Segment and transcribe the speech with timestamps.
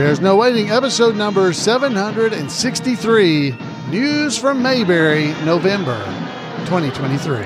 [0.00, 3.54] Chairs No Waiting, episode number 763
[3.90, 6.02] News from Mayberry, November
[6.64, 7.44] 2023.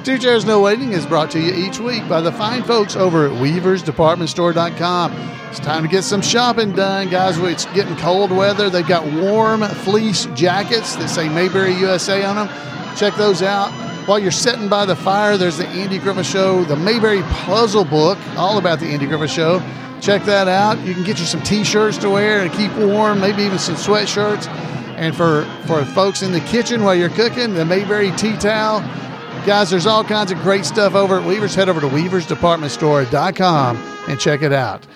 [0.04, 3.26] Two Chairs No Waiting is brought to you each week by the fine folks over
[3.26, 5.12] at weaversdepartmentstore.com.
[5.50, 7.36] It's time to get some shopping done, guys.
[7.36, 8.70] It's getting cold weather.
[8.70, 12.48] They've got warm fleece jackets that say Mayberry USA on them.
[12.96, 13.83] Check those out.
[14.06, 18.18] While you're sitting by the fire, there's the Andy Griffith Show, the Mayberry Puzzle Book,
[18.36, 19.62] all about the Andy Griffith Show.
[20.02, 20.78] Check that out.
[20.86, 24.46] You can get you some t-shirts to wear and keep warm, maybe even some sweatshirts.
[24.98, 28.80] And for, for folks in the kitchen while you're cooking, the Mayberry tea towel.
[29.46, 31.54] Guys, there's all kinds of great stuff over at Weavers.
[31.54, 33.76] Head over to weaversdepartmentstore.com
[34.08, 34.86] and check it out.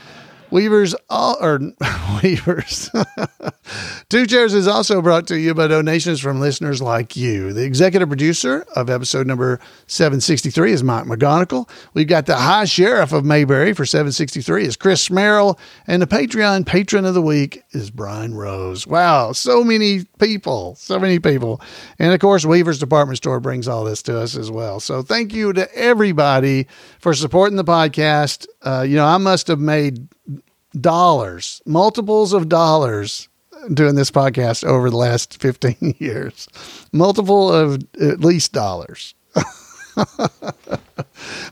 [0.50, 1.60] Weavers all or
[2.22, 2.90] Weavers.
[4.08, 7.52] Two Chairs is also brought to you by donations from listeners like you.
[7.52, 11.68] The executive producer of episode number 763 is Mike McGonigal.
[11.92, 16.66] We've got the High Sheriff of Mayberry for 763 is Chris Merrill, and the Patreon
[16.66, 18.86] patron of the week is Brian Rose.
[18.86, 21.60] Wow, so many people, so many people.
[21.98, 24.80] And of course, Weaver's Department Store brings all this to us as well.
[24.80, 26.66] So thank you to everybody
[27.00, 28.46] for supporting the podcast.
[28.62, 30.08] Uh, you know, I must have made
[30.78, 33.28] dollars, multiples of dollars
[33.72, 36.48] doing this podcast over the last 15 years.
[36.92, 39.14] Multiple of at least dollars.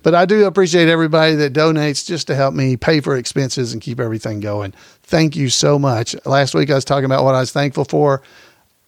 [0.02, 3.82] but I do appreciate everybody that donates just to help me pay for expenses and
[3.82, 4.72] keep everything going.
[5.02, 6.14] Thank you so much.
[6.24, 8.22] Last week I was talking about what I was thankful for.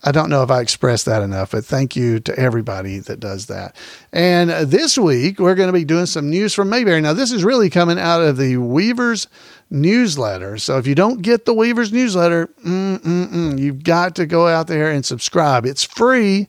[0.05, 3.47] I don't know if I expressed that enough, but thank you to everybody that does
[3.47, 3.75] that.
[4.13, 7.01] And this week, we're going to be doing some news from Mayberry.
[7.01, 9.27] Now, this is really coming out of the Weavers
[9.71, 10.57] newsletter.
[10.57, 15.05] So if you don't get the Weavers newsletter, you've got to go out there and
[15.05, 15.67] subscribe.
[15.67, 16.47] It's free,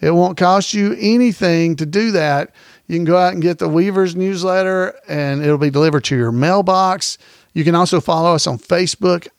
[0.00, 2.52] it won't cost you anything to do that.
[2.88, 6.32] You can go out and get the Weavers newsletter, and it'll be delivered to your
[6.32, 7.18] mailbox.
[7.54, 9.32] You can also follow us on Facebook.com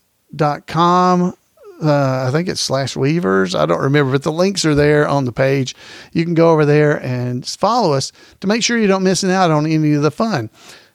[1.82, 3.56] uh, I think it's slash Weavers.
[3.56, 5.76] I don't remember, but the links are there on the page.
[6.12, 9.52] You can go over there and follow us to make sure you don't missing out
[9.52, 10.50] on any of the fun.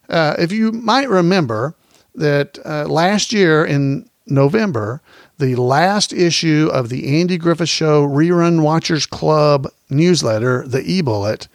[0.08, 1.74] Uh, if you might remember
[2.14, 5.02] that uh, last year in November,
[5.38, 11.48] the last issue of the Andy Griffith Show Rerun Watchers Club newsletter, the e bullet,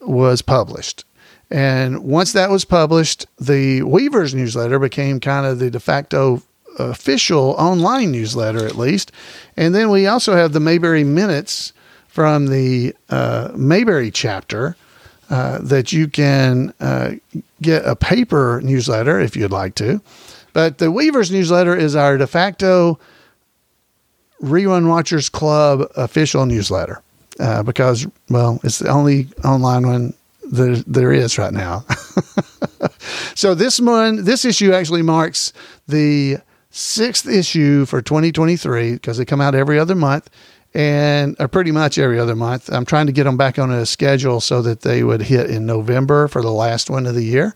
[0.00, 1.04] was published.
[1.50, 6.42] And once that was published, the Weavers newsletter became kind of the de facto
[6.78, 9.12] official online newsletter, at least.
[9.56, 11.72] And then we also have the Mayberry Minutes
[12.08, 14.76] from the uh, Mayberry chapter
[15.30, 17.12] uh, that you can uh,
[17.60, 20.00] get a paper newsletter if you'd like to.
[20.52, 22.98] But the Weavers newsletter is our de facto
[24.42, 27.02] Rerun Watchers Club official newsletter
[27.38, 30.14] uh, because, well, it's the only online one
[30.50, 31.84] there, there is right now.
[33.34, 35.52] so this one, this issue actually marks
[35.86, 36.38] the
[36.78, 40.30] sixth issue for 2023 because they come out every other month
[40.74, 42.70] and are pretty much every other month.
[42.72, 45.66] I'm trying to get them back on a schedule so that they would hit in
[45.66, 47.54] November for the last one of the year.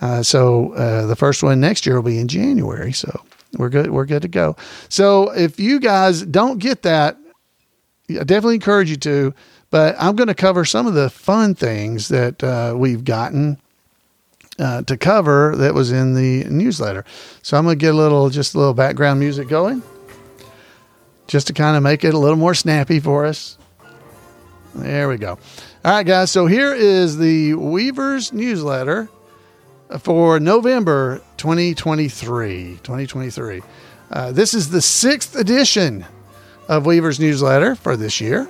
[0.00, 2.92] Uh, so uh, the first one next year will be in January.
[2.92, 3.22] So
[3.56, 3.90] we're good.
[3.90, 4.56] We're good to go.
[4.88, 7.16] So if you guys don't get that,
[8.10, 9.34] I definitely encourage you to.
[9.70, 13.58] But I'm going to cover some of the fun things that uh, we've gotten
[14.58, 17.04] uh, to cover that was in the newsletter.
[17.42, 19.82] So I'm going to get a little, just a little background music going,
[21.26, 23.58] just to kind of make it a little more snappy for us.
[24.74, 25.38] There we go.
[25.84, 26.30] All right, guys.
[26.30, 29.08] So here is the Weavers newsletter
[30.00, 32.78] for November 2023.
[32.82, 33.62] 2023.
[34.10, 36.04] Uh, this is the sixth edition
[36.68, 38.46] of Weaver's newsletter for this year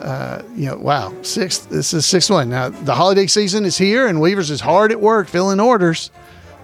[0.00, 1.68] uh, you know, wow, sixth.
[1.68, 2.50] This is sixth one.
[2.50, 6.10] Now the holiday season is here, and Weavers is hard at work filling orders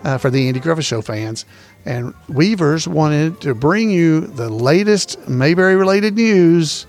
[0.04, 1.44] uh, for the Andy Griffith Show fans.
[1.86, 6.86] And Weavers wanted to bring you the latest Mayberry related news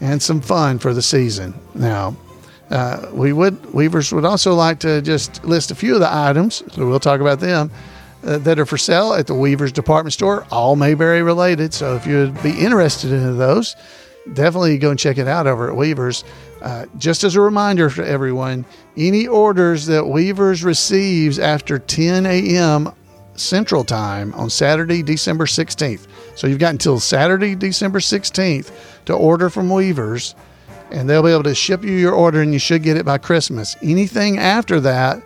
[0.00, 1.54] and some fun for the season.
[1.74, 2.16] Now,
[2.70, 6.62] uh, we would Weavers would also like to just list a few of the items,
[6.72, 7.70] so we'll talk about them.
[8.24, 11.74] Uh, that are for sale at the Weavers department store, all Mayberry related.
[11.74, 13.76] So if you'd be interested in those,
[14.32, 16.24] definitely go and check it out over at Weavers.
[16.62, 18.64] Uh, just as a reminder for everyone,
[18.96, 22.90] any orders that Weavers receives after 10 a.m.
[23.36, 26.06] Central Time on Saturday, December 16th.
[26.36, 28.70] So you've got until Saturday, December 16th
[29.06, 30.34] to order from Weavers,
[30.90, 33.18] and they'll be able to ship you your order, and you should get it by
[33.18, 33.76] Christmas.
[33.82, 35.22] Anything after that,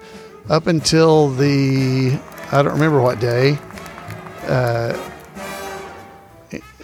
[0.48, 2.18] up until the
[2.50, 3.58] I don't remember what day.
[4.44, 5.07] Uh,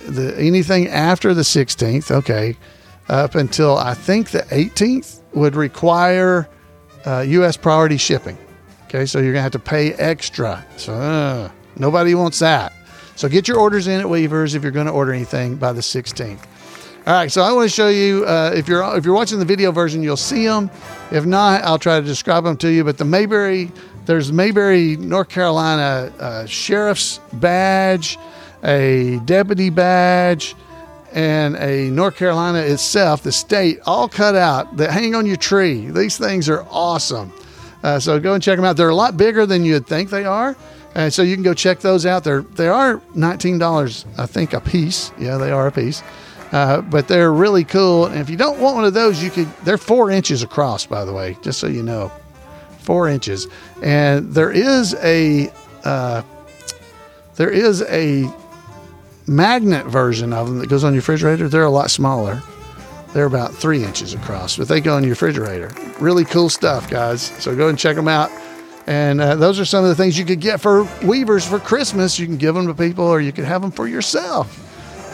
[0.07, 2.57] the anything after the 16th, okay,
[3.09, 6.49] up until I think the 18th would require
[7.05, 7.57] uh, U.S.
[7.57, 8.39] priority shipping.
[8.85, 10.65] Okay, so you're gonna have to pay extra.
[10.77, 12.73] So uh, Nobody wants that.
[13.17, 16.45] So get your orders in at Weavers if you're to order anything by the 16th.
[17.07, 19.45] All right, so I want to show you uh, if you're if you're watching the
[19.45, 20.71] video version, you'll see them.
[21.11, 22.83] If not, I'll try to describe them to you.
[22.83, 23.71] But the Mayberry,
[24.07, 28.19] there's Mayberry, North Carolina uh, sheriff's badge,
[28.65, 30.55] a deputy badge,
[31.13, 35.91] and a North Carolina itself, the state, all cut out that hang on your tree.
[35.91, 37.33] These things are awesome.
[37.85, 38.77] Uh, so go and check them out.
[38.77, 40.57] They're a lot bigger than you'd think they are.
[40.97, 42.25] And so you can go check those out.
[42.25, 45.13] They're they are nineteen dollars, I think, a piece.
[45.19, 46.03] Yeah, they are a piece.
[46.53, 48.07] Uh, but they're really cool.
[48.07, 49.49] And if you don't want one of those, you could.
[49.65, 52.13] They're four inches across, by the way, just so you know,
[52.79, 53.49] four inches.
[53.83, 55.53] And there is a
[55.83, 56.23] uh,
[57.35, 58.33] there is a
[59.27, 61.49] magnet version of them that goes on your refrigerator.
[61.49, 62.43] They're a lot smaller.
[63.13, 65.71] They're about three inches across, but they go in your refrigerator.
[66.01, 67.23] Really cool stuff, guys.
[67.43, 68.31] So go and check them out.
[68.87, 72.19] And uh, those are some of the things you could get for weavers for Christmas.
[72.19, 74.61] You can give them to people, or you could have them for yourself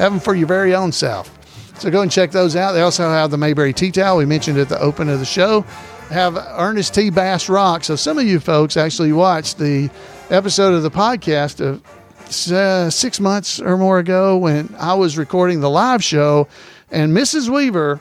[0.01, 1.37] have them for your very own self.
[1.79, 2.73] So go and check those out.
[2.73, 4.19] They also have the Mayberry Tea Towel.
[4.19, 5.61] We mentioned at the open of the show.
[6.09, 7.11] Have Ernest T.
[7.11, 7.85] Bass Rock.
[7.85, 9.91] So some of you folks actually watched the
[10.31, 11.83] episode of the podcast of
[12.31, 16.49] uh, six months or more ago when I was recording the live show,
[16.91, 17.49] and Mrs.
[17.49, 18.01] Weaver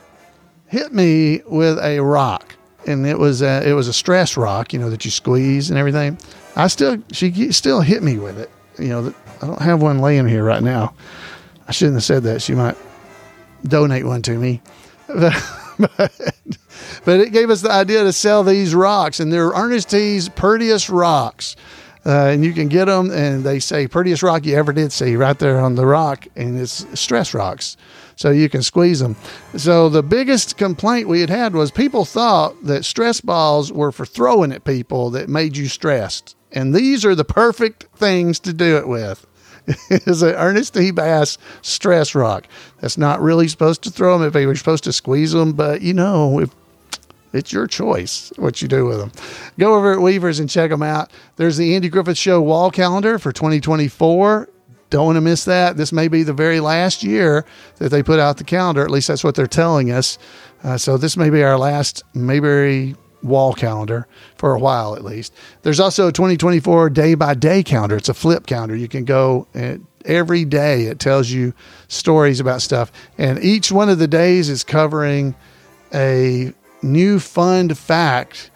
[0.68, 2.54] hit me with a rock,
[2.86, 5.78] and it was a, it was a stress rock, you know, that you squeeze and
[5.78, 6.18] everything.
[6.56, 8.50] I still she still hit me with it.
[8.78, 10.94] You know, I don't have one laying here right now.
[11.68, 12.42] I shouldn't have said that.
[12.42, 12.76] She might
[13.64, 14.60] donate one to me.
[15.80, 16.12] But,
[17.06, 20.90] but, it gave us the idea to sell these rocks, and they're Ernest T's prettiest
[20.90, 21.56] rocks.
[22.06, 25.16] Uh, and you can get them, and they say prettiest rock you ever did see
[25.16, 27.76] right there on the rock, and it's stress rocks.
[28.16, 29.16] So you can squeeze them.
[29.56, 34.04] So the biggest complaint we had had was people thought that stress balls were for
[34.04, 36.36] throwing at people that made you stressed.
[36.52, 39.26] And these are the perfect things to do it with.
[39.90, 40.90] is an Ernest T.
[40.90, 42.46] Bass stress rock.
[42.80, 45.94] That's not really supposed to throw them if you're supposed to squeeze them, but you
[45.94, 46.50] know, if
[47.32, 49.12] it's your choice what you do with them.
[49.58, 51.10] Go over at Weavers and check them out.
[51.36, 54.48] There's the Andy Griffith Show wall calendar for 2024.
[54.90, 55.76] Don't want to miss that.
[55.76, 57.44] This may be the very last year
[57.76, 58.82] that they put out the calendar.
[58.82, 60.18] At least that's what they're telling us.
[60.64, 64.06] Uh, so this may be our last Mayberry wall calendar
[64.36, 65.32] for a while at least.
[65.62, 67.96] There's also a 2024 day by day calendar.
[67.96, 68.74] It's a flip calendar.
[68.74, 71.52] You can go and every day it tells you
[71.88, 72.90] stories about stuff.
[73.18, 75.34] And each one of the days is covering
[75.92, 78.50] a new fun fact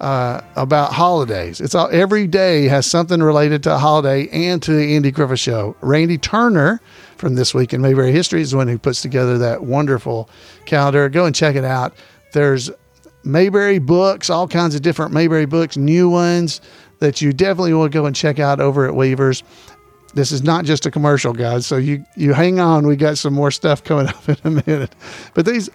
[0.00, 1.60] uh, about holidays.
[1.60, 5.40] It's all every day has something related to a holiday and to the Andy Griffith
[5.40, 5.76] Show.
[5.82, 6.80] Randy Turner
[7.16, 10.30] from This Week in Mayberry History is the one who puts together that wonderful
[10.64, 11.08] calendar.
[11.10, 11.94] Go and check it out.
[12.32, 12.70] There's
[13.24, 16.62] Mayberry books, all kinds of different Mayberry books, new ones
[17.00, 19.42] that you definitely will go and check out over at Weavers.
[20.14, 21.66] This is not just a commercial, guys.
[21.66, 22.86] So you you hang on.
[22.86, 24.94] We got some more stuff coming up in a minute.
[25.34, 25.68] But these,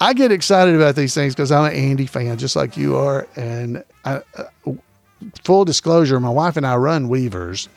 [0.00, 3.26] I get excited about these things because I'm an Andy fan, just like you are.
[3.36, 4.72] And I, uh,
[5.44, 7.68] full disclosure, my wife and I run Weavers,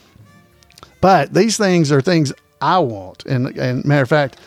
[0.99, 2.31] but these things are things
[2.61, 3.25] I want.
[3.25, 4.37] And and matter of fact,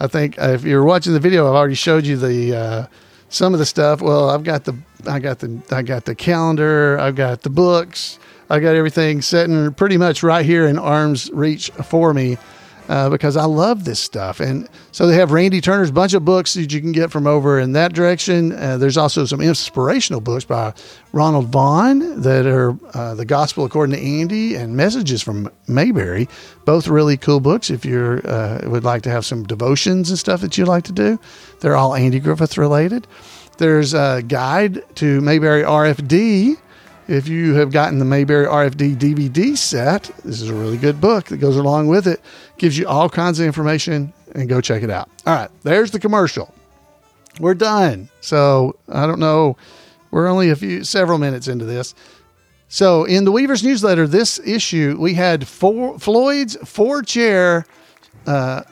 [0.00, 2.56] I think if you're watching the video, I've already showed you the.
[2.56, 2.86] Uh,
[3.30, 4.02] some of the stuff.
[4.02, 4.76] Well, I've got the
[5.06, 8.18] I got the I got the calendar, I've got the books,
[8.50, 12.36] I got everything sitting pretty much right here in arm's reach for me.
[12.90, 14.40] Uh, because I love this stuff.
[14.40, 17.60] And so they have Randy Turner's bunch of books that you can get from over
[17.60, 18.50] in that direction.
[18.50, 20.74] Uh, there's also some inspirational books by
[21.12, 26.28] Ronald Vaughn that are uh, The Gospel According to Andy and Messages from Mayberry.
[26.64, 30.40] Both really cool books if you uh, would like to have some devotions and stuff
[30.40, 31.16] that you'd like to do.
[31.60, 33.06] They're all Andy Griffith related.
[33.58, 36.56] There's a guide to Mayberry RFD
[37.10, 41.26] if you have gotten the Mayberry RFD DVD set, this is a really good book
[41.26, 42.20] that goes along with it.
[42.56, 45.10] Gives you all kinds of information and go check it out.
[45.26, 46.54] All right, there's the commercial.
[47.40, 48.08] We're done.
[48.20, 49.56] So I don't know.
[50.12, 51.96] We're only a few, several minutes into this.
[52.68, 57.66] So in the Weavers newsletter, this issue, we had four, Floyd's four chair
[58.28, 58.62] uh,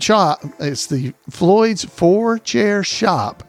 [0.00, 0.44] shop.
[0.58, 3.44] It's the Floyd's four chair shop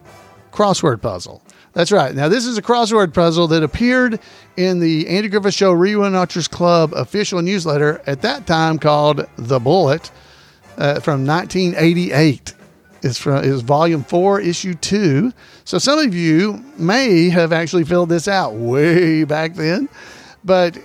[0.52, 1.42] crossword puzzle.
[1.72, 2.14] That's right.
[2.14, 4.18] Now, this is a crossword puzzle that appeared
[4.56, 9.60] in the Andy Griffith Show Rerun Watchers Club official newsletter at that time called The
[9.60, 10.10] Bullet
[10.76, 12.54] uh, from 1988.
[13.02, 15.32] It's from was volume four, issue two.
[15.64, 19.88] So some of you may have actually filled this out way back then,
[20.44, 20.76] but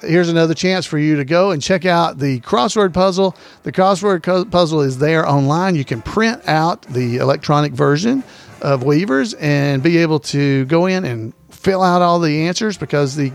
[0.00, 3.36] here's another chance for you to go and check out the crossword puzzle.
[3.62, 5.76] The crossword puzzle is there online.
[5.76, 8.24] You can print out the electronic version
[8.62, 13.16] of Weavers and be able to go in and fill out all the answers because
[13.16, 13.32] the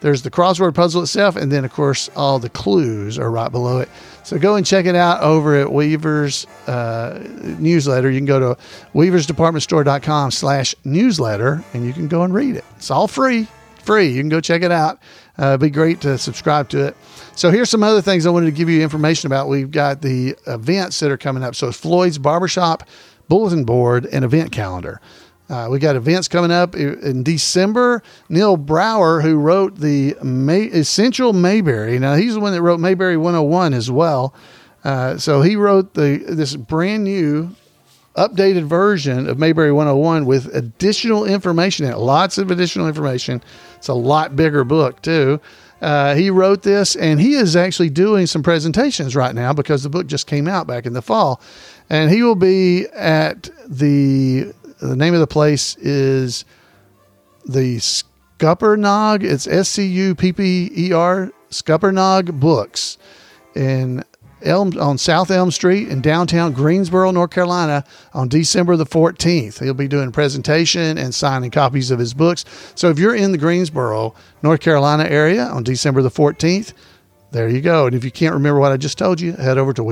[0.00, 3.78] There's the crossword puzzle itself, and then, of course, all the clues are right below
[3.78, 3.88] it.
[4.22, 7.20] So go and check it out over at Weaver's uh,
[7.58, 8.10] newsletter.
[8.10, 8.60] You can go to
[8.92, 12.64] weaversdepartmentstore.com slash newsletter, and you can go and read it.
[12.76, 13.46] It's all free.
[13.82, 14.08] Free.
[14.08, 14.98] You can go check it out.
[15.38, 16.96] Uh, it'd be great to subscribe to it.
[17.34, 19.48] So here's some other things I wanted to give you information about.
[19.48, 21.54] We've got the events that are coming up.
[21.54, 22.84] So Floyd's Barbershop
[23.28, 25.00] bulletin board and event calendar.
[25.48, 28.02] Uh, we got events coming up in December.
[28.30, 33.16] Neal Brower, who wrote the May- Essential Mayberry, now he's the one that wrote Mayberry
[33.16, 34.34] 101 as well.
[34.84, 37.54] Uh, so he wrote the this brand new
[38.16, 43.42] updated version of Mayberry 101 with additional information in it, lots of additional information.
[43.76, 45.40] It's a lot bigger book too.
[45.82, 49.90] Uh, he wrote this, and he is actually doing some presentations right now because the
[49.90, 51.42] book just came out back in the fall,
[51.90, 56.44] and he will be at the the name of the place is
[57.46, 59.22] the Scuppernong.
[59.22, 62.98] It's S C U P P E R Scuppernong Books
[63.54, 64.04] in
[64.42, 69.62] Elm on South Elm Street in downtown Greensboro, North Carolina, on December the 14th.
[69.62, 72.44] He'll be doing presentation and signing copies of his books.
[72.74, 76.74] So if you're in the Greensboro, North Carolina area on December the 14th,
[77.30, 77.86] there you go.
[77.86, 79.82] And if you can't remember what I just told you, head over to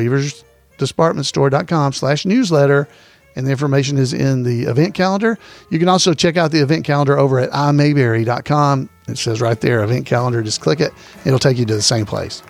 [0.79, 2.89] weaversdepartmentstore.com slash newsletter
[3.35, 5.39] and the information is in the event calendar.
[5.71, 8.91] You can also check out the event calendar over at imayberry.com.
[9.09, 10.43] It says right there, event calendar.
[10.43, 10.93] Just click it,
[11.25, 12.43] it'll take you to the same place.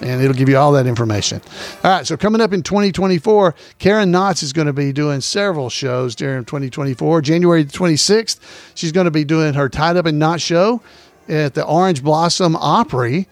[0.00, 1.40] And it'll give you all that information.
[1.84, 5.70] All right, so coming up in 2024, Karen Knotts is going to be doing several
[5.70, 7.22] shows during 2024.
[7.22, 8.40] January 26th,
[8.74, 10.82] she's going to be doing her Tied Up in Knot show
[11.28, 13.28] at the Orange Blossom Opry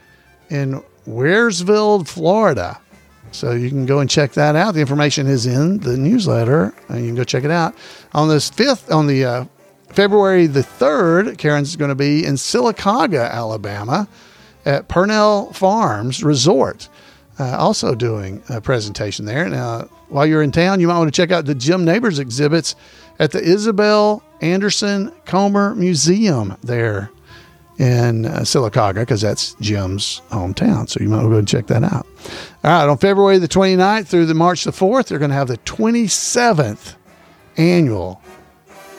[0.50, 2.80] in Weirsdale, Florida.
[3.32, 4.74] So you can go and check that out.
[4.74, 7.74] The information is in the newsletter, and you can go check it out.
[8.12, 9.44] On this fifth, on the uh,
[9.88, 14.08] February the third, Karen's going to be in Sylacauga, Alabama,
[14.64, 16.88] at Pursell Farms Resort.
[17.38, 19.48] Uh, also doing a presentation there.
[19.48, 22.76] Now, while you're in town, you might want to check out the Jim Nabors exhibits
[23.18, 27.10] at the Isabel Anderson Comer Museum there
[27.78, 30.88] in uh, Sylacauga because that's Jim's hometown.
[30.88, 32.06] So you might want to go and check that out.
[32.64, 35.48] All right, on February the 29th through the March the 4th, they're going to have
[35.48, 36.94] the 27th
[37.56, 38.22] annual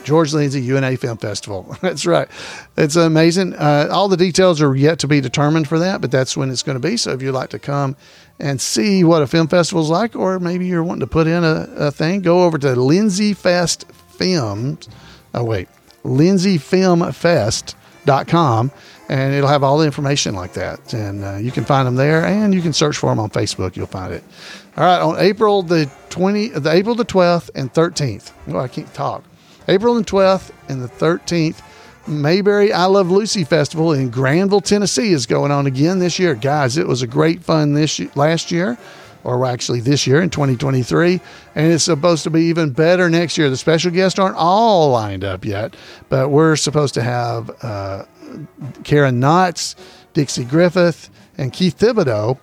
[0.03, 1.77] George Lindsay UNA Film Festival.
[1.82, 2.27] that's right.
[2.75, 3.53] It's amazing.
[3.53, 6.62] Uh, all the details are yet to be determined for that, but that's when it's
[6.62, 6.98] going to be.
[6.98, 7.96] So if you'd like to come
[8.38, 11.46] and see what a film festival is like, or maybe you're wanting to put in
[11.46, 13.86] a, a thing, go over to Lindsay Fest
[14.17, 14.89] Films.
[15.34, 15.70] Oh, wait,
[16.03, 17.00] Lindsay Film
[18.27, 18.72] com,
[19.10, 20.93] and it'll have all the information like that.
[20.93, 23.75] And uh, you can find them there, and you can search for them on Facebook.
[23.75, 24.24] You'll find it.
[24.77, 28.31] All right, on April the 20, the April the 12th and 13th.
[28.50, 29.24] Oh, I can't talk.
[29.67, 31.62] April the 12th and the 13th.
[32.05, 36.36] Mayberry I Love Lucy Festival in Granville, Tennessee is going on again this year.
[36.36, 38.77] Guys, it was a great fun this last year
[39.24, 41.22] or actually this year in 2023.
[41.55, 43.50] And it's supposed to be even better next year.
[43.50, 45.75] The special guests aren't all lined up yet,
[46.10, 48.03] but we're supposed to have uh,
[48.84, 49.75] Karen Knotts,
[50.13, 52.40] Dixie Griffith, and Keith Thibodeau.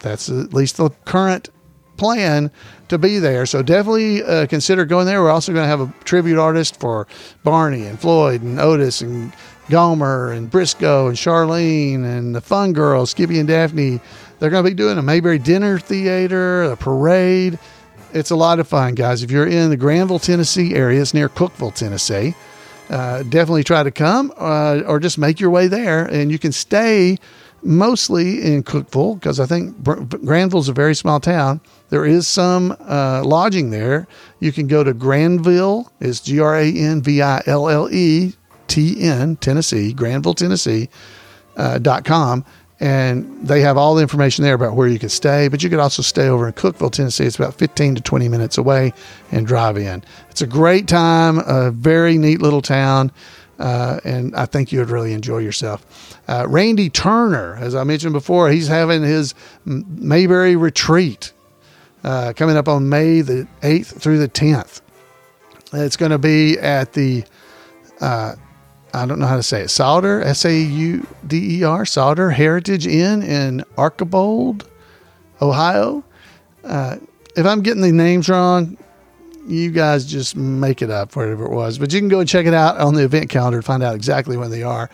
[0.00, 1.50] That's at least the current
[1.96, 2.50] plan
[2.88, 3.46] to be there.
[3.46, 5.22] So definitely uh, consider going there.
[5.22, 7.06] We're also going to have a tribute artist for
[7.42, 9.32] Barney and Floyd and Otis and
[9.70, 14.00] Gomer and Briscoe and Charlene and the Fun Girls, Skippy and Daphne
[14.38, 17.58] they're going to be doing a Mayberry Dinner Theater, a parade.
[18.12, 19.22] It's a lot of fun, guys.
[19.22, 22.34] If you're in the Granville, Tennessee area, it's near Cookeville, Tennessee.
[22.90, 26.04] Uh, definitely try to come uh, or just make your way there.
[26.04, 27.16] And you can stay
[27.62, 31.60] mostly in Cookeville because I think Granville is a very small town.
[31.88, 34.06] There is some uh, lodging there.
[34.40, 38.34] You can go to Granville, it's G R A N V I L L E
[38.66, 40.88] T N, Tennessee, Granville, Tennessee.
[41.56, 42.44] Uh, dot com
[42.80, 45.48] and they have all the information there about where you could stay.
[45.48, 47.24] But you could also stay over in Cookeville, Tennessee.
[47.24, 48.92] It's about 15 to 20 minutes away
[49.30, 50.02] and drive in.
[50.30, 53.12] It's a great time, a very neat little town.
[53.58, 56.18] Uh, and I think you would really enjoy yourself.
[56.26, 61.32] Uh, Randy Turner, as I mentioned before, he's having his Mayberry retreat
[62.02, 64.80] uh, coming up on May the 8th through the 10th.
[65.72, 67.24] It's going to be at the
[68.00, 68.34] uh,
[68.94, 69.68] I don't know how to say it.
[69.68, 74.68] Sauder, S A U D E R, Sauder Heritage Inn in Archibald,
[75.42, 76.04] Ohio.
[76.62, 76.96] Uh,
[77.36, 78.78] if I'm getting the names wrong,
[79.46, 81.78] you guys just make it up, whatever it was.
[81.78, 83.94] But you can go and check it out on the event calendar to find out
[83.94, 84.88] exactly when they are.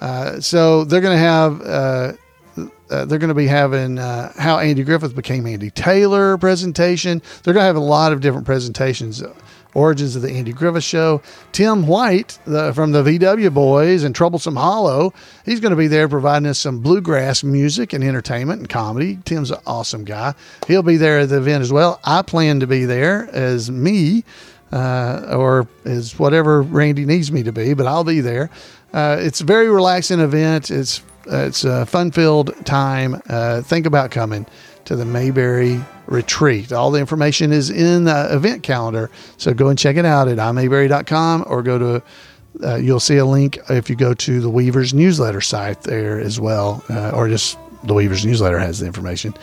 [0.00, 1.60] Uh, so they're going to have.
[1.60, 2.12] Uh,
[2.90, 7.22] uh, they're going to be having uh, how Andy Griffith became Andy Taylor presentation.
[7.42, 9.22] They're going to have a lot of different presentations
[9.74, 11.22] Origins of the Andy Griffith Show.
[11.52, 15.12] Tim White the, from the VW Boys and Troublesome Hollow,
[15.44, 19.18] he's going to be there providing us some bluegrass music and entertainment and comedy.
[19.24, 20.34] Tim's an awesome guy.
[20.66, 22.00] He'll be there at the event as well.
[22.04, 24.24] I plan to be there as me.
[24.72, 28.50] Uh, or as whatever Randy needs me to be, but I'll be there.
[28.92, 30.70] Uh, it's a very relaxing event.
[30.70, 33.20] It's it's a fun filled time.
[33.28, 34.46] Uh, think about coming
[34.84, 36.72] to the Mayberry retreat.
[36.72, 39.10] All the information is in the event calendar.
[39.36, 42.02] So go and check it out at imayberry.com or go to,
[42.62, 46.40] uh, you'll see a link if you go to the Weavers newsletter site there as
[46.40, 49.34] well, uh, or just the Weavers newsletter has the information.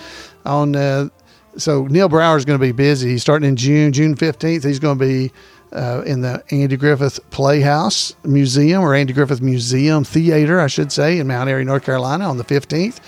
[0.46, 1.10] On uh,
[1.58, 3.10] So Neal Brower is going to be busy.
[3.12, 4.63] He's starting in June, June 15th.
[4.63, 5.32] He's going to be
[5.74, 11.20] uh, in the Andy Griffith Playhouse Museum or Andy Griffith Museum Theater, I should say,
[11.20, 13.00] in Mount Airy, North Carolina on the 15th.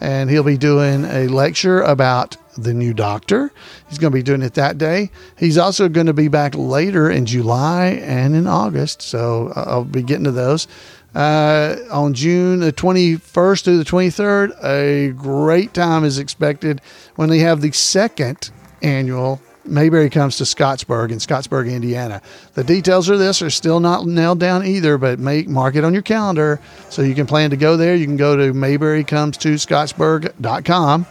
[0.00, 3.52] And he'll be doing a lecture about the new doctor.
[3.88, 5.10] He's going to be doing it that day.
[5.38, 9.02] He's also going to be back later in July and in August.
[9.02, 10.66] So I'll be getting to those.
[11.14, 16.80] Uh, on June the 21st through the 23rd, a great time is expected
[17.16, 18.50] when they have the second
[18.82, 19.40] annual
[19.70, 22.20] Mayberry comes to Scottsburg in Scottsburg, Indiana.
[22.54, 25.92] The details of this are still not nailed down either, but make mark it on
[25.92, 27.94] your calendar so you can plan to go there.
[27.94, 31.06] You can go to mayberrycomestoscottsburg.com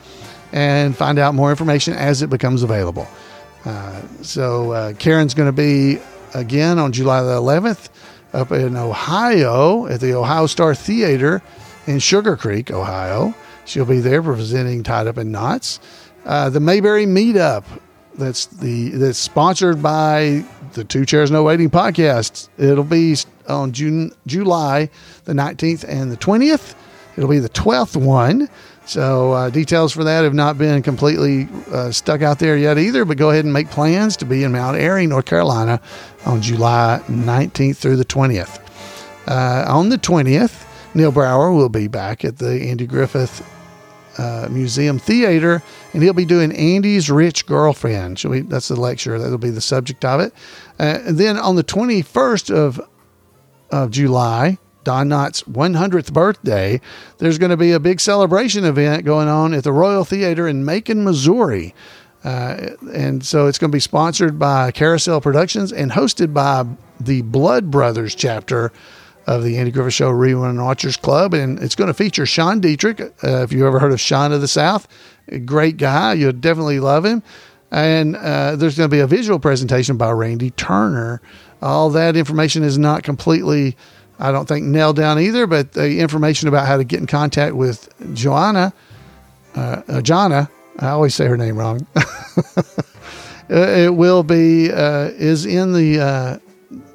[0.51, 3.07] and find out more information as it becomes available.
[3.65, 5.99] Uh, so uh, Karen's going to be
[6.33, 7.89] again on July the 11th
[8.33, 11.41] up in Ohio at the Ohio Star Theater
[11.87, 13.33] in Sugar Creek, Ohio.
[13.65, 15.79] She'll be there presenting Tied Up in Knots.
[16.25, 17.63] Uh, the Mayberry Meetup
[18.19, 22.49] that's the that's sponsored by the Two Chairs No Waiting podcast.
[22.57, 23.15] It'll be
[23.47, 24.89] on June July
[25.25, 26.75] the 19th and the 20th.
[27.17, 28.49] It'll be the 12th one.
[28.85, 33.05] So uh, details for that have not been completely uh, stuck out there yet either,
[33.05, 35.79] but go ahead and make plans to be in Mount Airy, North Carolina
[36.25, 38.59] on July 19th through the 20th.
[39.27, 40.65] Uh, on the 20th,
[40.95, 43.47] Neal Brower will be back at the Andy Griffith
[44.17, 45.61] uh, Museum Theater,
[45.93, 48.17] and he'll be doing Andy's Rich Girlfriend.
[48.49, 49.17] That's the lecture.
[49.17, 50.33] That'll be the subject of it.
[50.79, 52.79] Uh, and then on the 21st of,
[53.71, 56.79] of July, Don Knotts' 100th birthday,
[57.17, 60.63] there's going to be a big celebration event going on at the Royal Theater in
[60.63, 61.73] Macon, Missouri.
[62.23, 66.65] Uh, and so it's going to be sponsored by Carousel Productions and hosted by
[66.99, 68.71] the Blood Brothers chapter
[69.25, 71.33] of the Andy Griffith Show Rerun Watchers Club.
[71.33, 72.99] And it's going to feature Sean Dietrich.
[72.99, 74.87] Uh, if you ever heard of Sean of the South,
[75.37, 76.13] great guy.
[76.13, 77.21] You'll definitely love him.
[77.71, 81.21] And uh, there's going to be a visual presentation by Randy Turner.
[81.61, 83.75] All that information is not completely
[84.19, 87.55] I don't think nailed down either, but the information about how to get in contact
[87.55, 88.73] with Joanna,
[89.55, 91.87] uh, uh, Jana, I always say her name wrong.
[93.49, 96.37] it will be uh, is in the uh,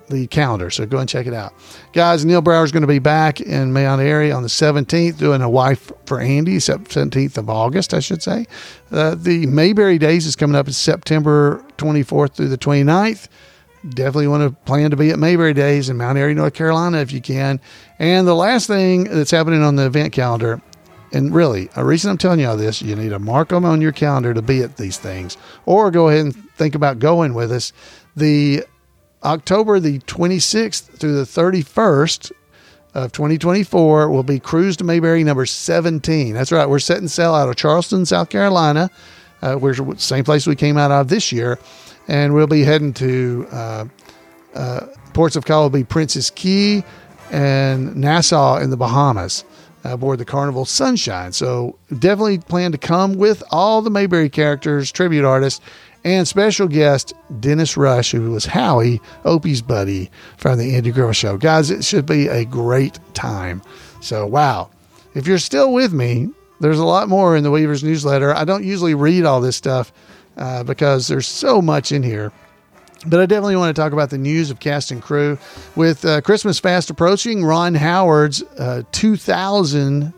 [0.09, 1.55] the calendar, so go and check it out,
[1.93, 2.25] guys.
[2.25, 5.49] Neal Brower is going to be back in Mount Airy on the 17th, doing a
[5.49, 8.47] wife for Andy, 17th of August, I should say.
[8.90, 13.29] Uh, the Mayberry Days is coming up in September 24th through the 29th
[13.90, 17.12] definitely want to plan to be at Mayberry Days in Mount Airy, North Carolina, if
[17.12, 17.61] you can.
[17.99, 20.62] And the last thing that's happening on the event calendar,
[21.12, 23.81] and really, a reason I'm telling you all this, you need to mark them on
[23.81, 25.37] your calendar to be at these things,
[25.67, 27.73] or go ahead and think about going with us.
[28.17, 28.64] The
[29.24, 32.32] October the 26th through the 31st
[32.94, 36.34] of 2024 will be Cruise to Mayberry number 17.
[36.34, 38.90] That's right, we're setting sail out of Charleston, South Carolina.
[39.42, 41.58] Uh, we're same place we came out of this year
[42.06, 43.84] and we'll be heading to uh,
[44.54, 46.84] uh, ports of call will be Princess Key
[47.30, 49.44] and Nassau in the Bahamas
[49.85, 51.33] aboard the Carnival Sunshine.
[51.33, 55.61] So definitely plan to come with all the Mayberry characters, tribute artists,
[56.05, 61.38] and special guest Dennis Rush, who was Howie, Opie's buddy from the Andy Griffith Show.
[61.38, 63.62] Guys, it should be a great time.
[64.01, 64.70] So wow,
[65.14, 68.35] if you're still with me, there's a lot more in the Weavers newsletter.
[68.35, 69.92] I don't usually read all this stuff
[70.37, 72.33] uh, because there's so much in here.
[73.07, 75.38] But I definitely want to talk about the news of cast and crew.
[75.77, 80.12] With uh, Christmas fast approaching, Ron Howard's uh, 2000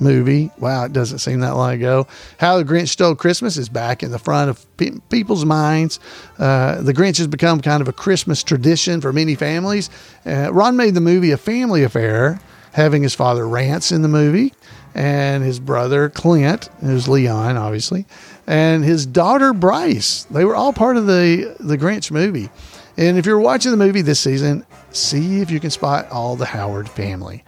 [0.00, 2.06] movie, wow, it doesn't seem that long ago,
[2.38, 6.00] How the Grinch Stole Christmas is back in the front of pe- people's minds.
[6.38, 9.90] Uh, the Grinch has become kind of a Christmas tradition for many families.
[10.24, 12.40] Uh, Ron made the movie a family affair,
[12.72, 14.54] having his father Rance in the movie
[14.94, 18.06] and his brother Clint, who's Leon, obviously
[18.50, 20.24] and his daughter Bryce.
[20.24, 22.50] They were all part of the the Grinch movie.
[22.96, 26.44] And if you're watching the movie this season, see if you can spot all the
[26.44, 27.44] Howard family.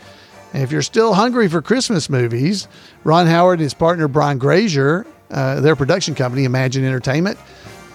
[0.54, 2.68] And if you're still hungry for Christmas movies,
[3.02, 7.36] Ron Howard and his partner Brian Grazer, uh, their production company Imagine Entertainment,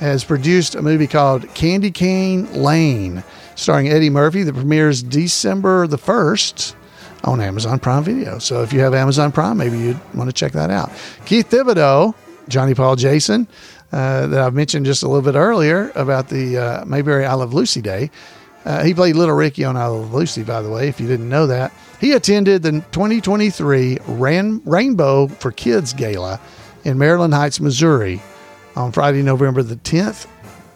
[0.01, 3.23] has produced a movie called Candy Cane Lane,
[3.55, 6.75] starring Eddie Murphy, that premieres December the 1st
[7.23, 8.37] on Amazon Prime Video.
[8.37, 10.91] So if you have Amazon Prime, maybe you'd want to check that out.
[11.25, 12.13] Keith Thibodeau,
[12.47, 13.47] Johnny Paul Jason,
[13.91, 17.53] uh, that I've mentioned just a little bit earlier about the uh, Mayberry I Love
[17.53, 18.11] Lucy Day.
[18.65, 21.29] Uh, he played Little Ricky on I Love Lucy, by the way, if you didn't
[21.29, 21.71] know that.
[22.01, 26.39] He attended the 2023 Ran- Rainbow for Kids Gala
[26.83, 28.21] in Maryland Heights, Missouri
[28.75, 30.27] on Friday, November the 10th.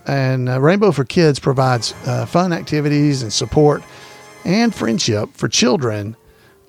[0.07, 3.83] And uh, Rainbow for Kids provides uh, fun activities and support
[4.45, 6.15] and friendship for children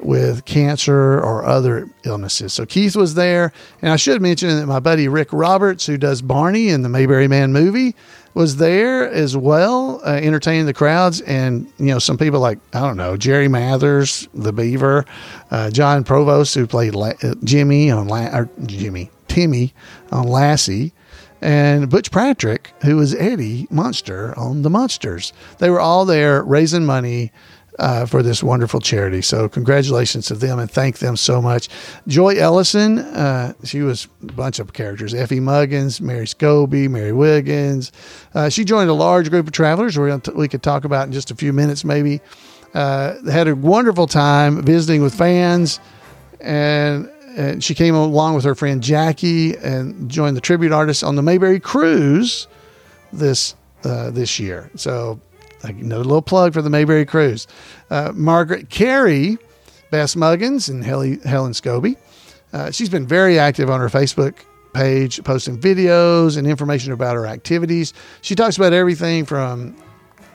[0.03, 2.53] with cancer or other illnesses.
[2.53, 3.53] So Keith was there.
[3.81, 7.29] And I should mention that my buddy Rick Roberts, who does Barney in the Mayberry
[7.29, 7.95] Man movie,
[8.35, 11.21] was there as well, uh, entertaining the crowds.
[11.23, 15.05] And, you know, some people like, I don't know, Jerry Mathers, the Beaver,
[15.51, 19.75] uh, Jon Provost, who played La- uh, Jimmy on La- or Jimmy, Timmy
[20.11, 20.93] on Lassie
[21.43, 25.33] and Butch Patrick, who was Eddie Munster on The Munsters.
[25.59, 27.33] They were all there raising money
[27.79, 29.23] uh, for this wonderful charity.
[29.23, 31.69] So, congratulations to them and thank them so much.
[32.07, 37.93] Joy Ellison, uh, she was a bunch of characters Effie Muggins, Mary Scobie, Mary Wiggins.
[38.35, 41.35] Uh, she joined a large group of travelers we could talk about in just a
[41.35, 42.21] few minutes, maybe.
[42.75, 45.79] Uh, had a wonderful time visiting with fans
[46.41, 51.17] and and she came along with her friend Jackie and joined the tribute artists on
[51.17, 52.47] the Mayberry cruise
[53.13, 53.55] this
[53.85, 54.71] uh, this year.
[54.77, 55.21] So
[55.63, 57.47] another little plug for the Mayberry cruise.
[57.91, 59.39] Uh, Margaret Kerry,
[59.91, 61.97] Bess Muggins, and Helen Scobie.
[62.53, 64.35] Uh, she's been very active on her Facebook
[64.75, 67.93] page, posting videos and information about her activities.
[68.21, 69.77] She talks about everything from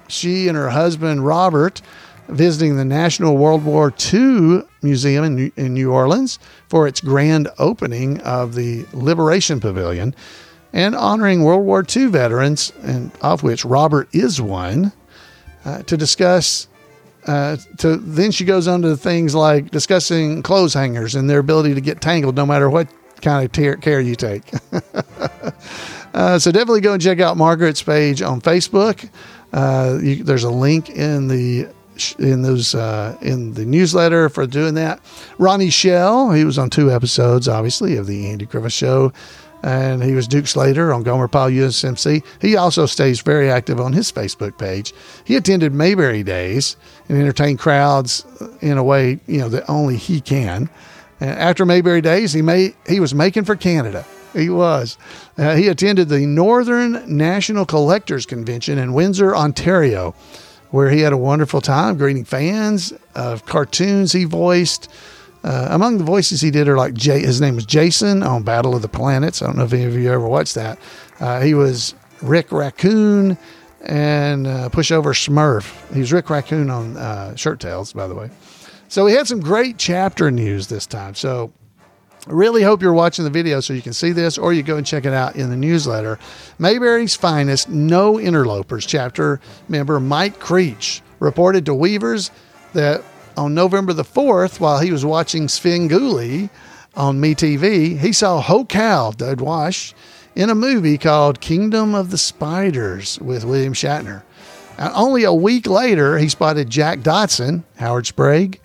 [0.07, 1.81] she and her husband Robert
[2.29, 7.47] visiting the National World War II Museum in New, in New Orleans for its grand
[7.57, 10.13] opening of the Liberation Pavilion
[10.73, 14.91] and honoring World War II veterans, and of which Robert is one,
[15.67, 16.67] uh, to discuss.
[17.25, 21.73] Uh, to then she goes on to things like discussing clothes hangers and their ability
[21.73, 22.87] to get tangled no matter what
[23.21, 24.43] kind of care you take.
[26.13, 29.09] uh, so definitely go and check out Margaret's page on Facebook.
[29.51, 31.67] Uh, you, there's a link in the
[32.17, 35.01] in those uh, in the newsletter for doing that.
[35.37, 39.11] Ronnie Shell, he was on two episodes, obviously, of the Andy Griffith Show,
[39.67, 42.23] and he was Duke Slater on Gomer Pyle USMC.
[42.39, 44.93] He also stays very active on his Facebook page.
[45.25, 46.77] He attended Mayberry Days
[47.09, 48.25] and entertained crowds
[48.61, 50.69] in a way you know that only he can.
[51.19, 54.05] And after Mayberry Days, he made he was making for Canada.
[54.31, 54.97] He was.
[55.37, 60.15] Uh, he attended the Northern National Collectors Convention in Windsor, Ontario
[60.71, 64.89] where he had a wonderful time greeting fans of cartoons he voiced.
[65.43, 68.75] Uh, among the voices he did are like Jay, his name was Jason on Battle
[68.75, 69.41] of the Planets.
[69.41, 70.79] I don't know if any of you ever watched that.
[71.19, 73.37] Uh, he was Rick Raccoon
[73.81, 75.93] and uh, Pushover Smurf.
[75.93, 78.29] He was Rick Raccoon on uh, Shirt Tales, by the way.
[78.89, 81.13] So we had some great chapter news this time.
[81.13, 81.51] So
[82.25, 84.85] really hope you're watching the video so you can see this, or you go and
[84.85, 86.19] check it out in the newsletter.
[86.59, 92.31] Mayberry's finest No Interlopers chapter member Mike Creech reported to Weavers
[92.73, 93.03] that
[93.37, 96.49] on November the 4th, while he was watching Svengoolie
[96.95, 99.93] on MeTV, he saw Hoke Howell Dud Wash
[100.35, 104.23] in a movie called Kingdom of the Spiders with William Shatner.
[104.77, 108.59] And only a week later, he spotted Jack Dodson, Howard Sprague,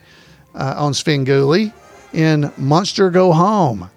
[0.54, 1.72] uh, on Svengoolie
[2.12, 3.90] in Munster Go Home,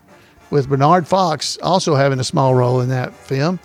[0.49, 3.59] with Bernard Fox also having a small role in that film.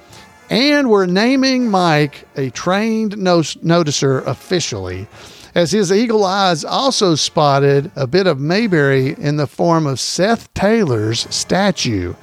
[0.49, 5.07] And we're naming Mike a trained noticer officially,
[5.55, 10.53] as his eagle eyes also spotted a bit of Mayberry in the form of Seth
[10.55, 12.15] Taylor's statue.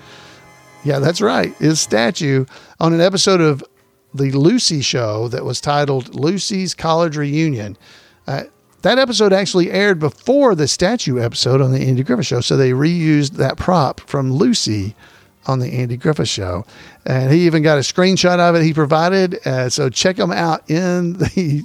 [0.84, 2.46] Yeah, that's right, his statue
[2.80, 3.64] on an episode of
[4.14, 7.78] The Lucy Show that was titled Lucy's College Reunion.
[8.26, 8.44] Uh,
[8.84, 12.72] that episode actually aired before the statue episode on the Andy Griffith Show, so they
[12.72, 14.96] reused that prop from Lucy
[15.48, 16.66] on the Andy Griffith Show,
[17.06, 19.46] and he even got a screenshot of it he provided.
[19.46, 21.64] Uh, so check him out in the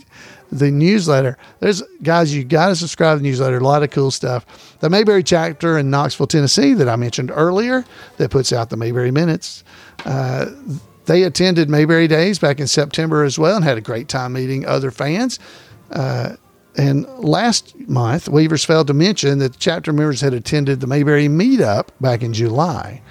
[0.52, 1.38] the newsletter.
[1.60, 3.56] There's guys, you got to subscribe to the newsletter.
[3.56, 4.78] A lot of cool stuff.
[4.80, 7.84] The Mayberry chapter in Knoxville, Tennessee, that I mentioned earlier,
[8.18, 9.64] that puts out the Mayberry Minutes.
[10.04, 10.46] Uh,
[11.06, 14.66] they attended Mayberry Days back in September as well and had a great time meeting
[14.66, 15.38] other fans.
[15.90, 16.36] Uh,
[16.76, 21.88] and last month, Weavers failed to mention that chapter members had attended the Mayberry meetup
[22.00, 23.02] back in July.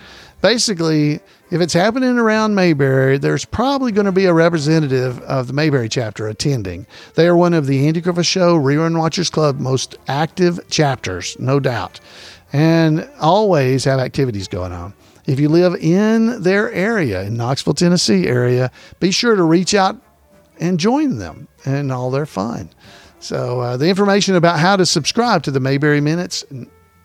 [0.41, 1.19] Basically,
[1.51, 5.89] if it's happening around Mayberry, there's probably going to be a representative of the Mayberry
[5.89, 6.87] chapter attending.
[7.15, 11.59] They are one of the Andy Griffith Show Rerun Watchers Club most active chapters, no
[11.59, 11.99] doubt,
[12.53, 14.93] and always have activities going on.
[15.27, 19.97] if you live in their area, in Knoxville, Tennessee area, be sure to reach out
[20.59, 22.69] and join them and all their fun.
[23.19, 26.45] So uh, the information about how to subscribe to the Mayberry Minutes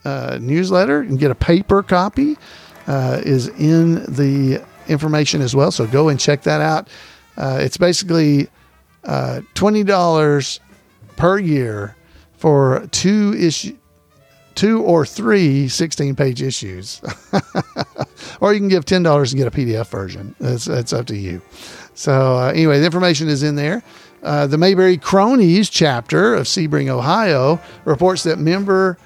[0.04, 2.36] uh, newsletter and get a paper copy
[2.86, 5.70] uh, is in the information as well.
[5.70, 6.88] So go and check that out.
[7.36, 8.48] Uh, it's basically
[9.04, 10.60] uh, twenty dollars
[11.16, 11.96] per year
[12.36, 13.76] for two issue,
[14.54, 17.00] two or three 16 page issues,
[18.40, 20.34] or you can give ten dollars and get a PDF version.
[20.40, 21.42] It's it's up to you.
[21.94, 23.82] So uh, anyway, the information is in there.
[24.22, 28.98] Uh, the Mayberry Cronies chapter of Sebring, Ohio, reports that member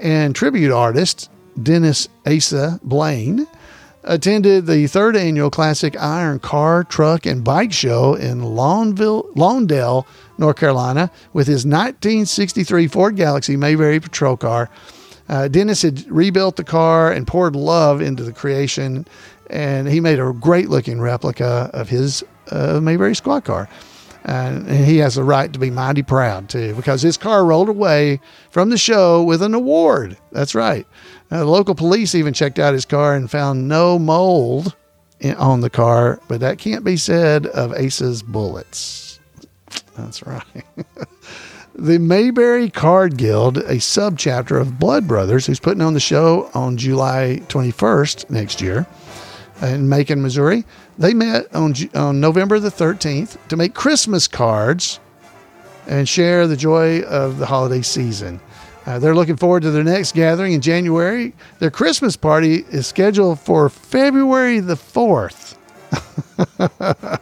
[0.00, 1.30] and tribute artist
[1.62, 3.46] Dennis Asa Blaine
[4.04, 10.06] attended the third annual Classic Iron Car, Truck, and Bike Show in Lawnville, Lawndale,
[10.38, 14.70] North Carolina, with his 1963 Ford Galaxie Mayberry patrol car.
[15.28, 19.06] Uh, Dennis had rebuilt the car and poured love into the creation,
[19.48, 23.68] and he made a great looking replica of his uh, Mayberry squad car.
[24.24, 28.20] And he has the right to be mighty proud too, because his car rolled away
[28.50, 30.16] from the show with an award.
[30.32, 30.86] That's right.
[31.30, 34.74] Uh, the local police even checked out his car and found no mold
[35.20, 39.20] in, on the car, but that can't be said of Ace's bullets.
[39.96, 40.42] That's right.
[41.74, 46.76] the Mayberry Card Guild, a subchapter of Blood Brothers, who's putting on the show on
[46.76, 48.86] July 21st next year
[49.62, 50.64] in Macon, Missouri.
[50.98, 55.00] They met on, on November the 13th to make Christmas cards
[55.86, 58.40] and share the joy of the holiday season.
[58.86, 61.32] Uh, they're looking forward to their next gathering in January.
[61.58, 65.56] Their Christmas party is scheduled for February the 4th.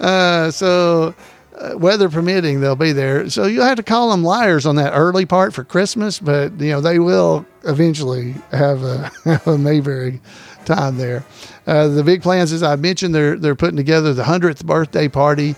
[0.00, 1.14] uh, so,
[1.56, 3.28] uh, weather permitting, they'll be there.
[3.28, 6.70] So, you'll have to call them liars on that early part for Christmas, but, you
[6.70, 10.20] know, they will eventually have a, have a Mayberry
[10.64, 11.24] time there.
[11.66, 15.54] Uh, the big plans, as I mentioned, they're, they're putting together the 100th birthday party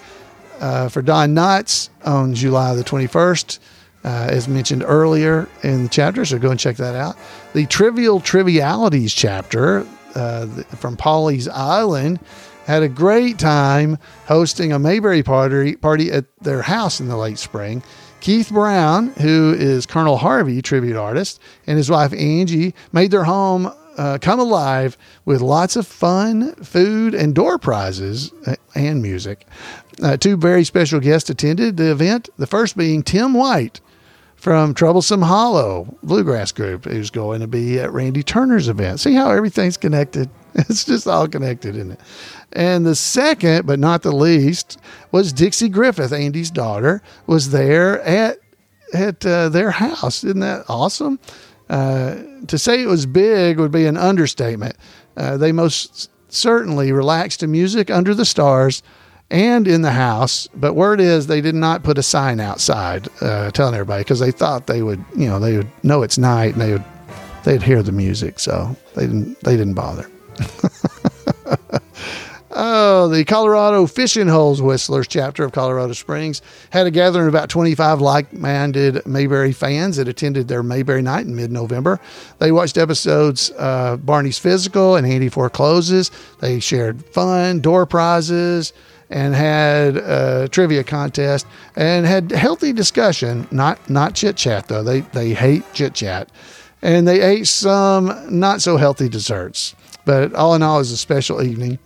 [0.60, 3.58] uh, for Don Knotts on July the 21st
[4.06, 6.24] uh, as mentioned earlier in the chapter.
[6.24, 7.16] So go and check that out.
[7.52, 12.20] The Trivial Trivialities chapter uh, from Pawleys Island
[12.66, 17.38] had a great time hosting a Mayberry party, party at their house in the late
[17.38, 17.82] spring.
[18.20, 23.72] Keith Brown, who is Colonel Harvey tribute artist, and his wife Angie made their home
[23.96, 29.46] uh, come alive with lots of fun, food, and door prizes uh, and music.
[30.02, 33.80] Uh, two very special guests attended the event, the first being Tim White,
[34.36, 39.00] from Troublesome Hollow Bluegrass Group, who's going to be at Randy Turner's event.
[39.00, 40.30] See how everything's connected?
[40.58, 42.00] It's just all connected, isn't it?
[42.54, 44.78] And the second, but not the least,
[45.12, 48.38] was Dixie Griffith, Andy's daughter, was there at
[48.94, 50.24] at uh, their house.
[50.24, 51.18] Isn't that awesome?
[51.68, 54.76] Uh, to say it was big would be an understatement.
[55.16, 58.82] Uh, they most certainly relaxed to music under the stars
[59.30, 60.48] and in the house.
[60.54, 64.30] But word is they did not put a sign outside uh, telling everybody because they
[64.30, 66.84] thought they would, you know, they would know it's night and they would
[67.44, 70.08] they'd hear the music, so they didn't they didn't bother.
[72.58, 76.40] Oh, the Colorado Fishing Holes Whistlers chapter of Colorado Springs
[76.70, 81.26] had a gathering of about 25 like minded Mayberry fans that attended their Mayberry night
[81.26, 82.00] in mid November.
[82.38, 86.10] They watched episodes uh, Barney's Physical and Andy Forecloses.
[86.40, 88.72] They shared fun, door prizes,
[89.10, 94.82] and had a trivia contest and had healthy discussion, not not chit chat though.
[94.82, 96.32] They they hate chit chat,
[96.80, 99.74] and they ate some not so healthy desserts.
[100.06, 101.78] But all in all, it was a special evening.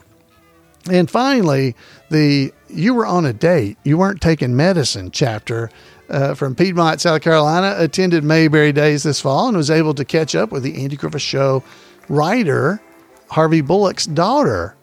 [0.89, 1.75] And finally,
[2.11, 5.71] the you were on a date, you weren't taking medicine chapter.
[6.09, 10.35] Uh, from Piedmont, South Carolina, attended Mayberry Days this fall and was able to catch
[10.35, 11.63] up with the Andy Griffith Show
[12.09, 12.83] writer,
[13.29, 14.75] Harvey Bullock's daughter,